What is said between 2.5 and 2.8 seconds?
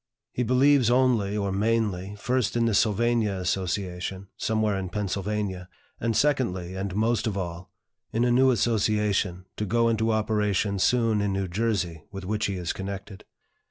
in the